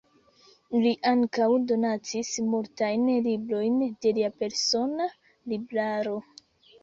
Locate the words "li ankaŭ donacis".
0.83-2.31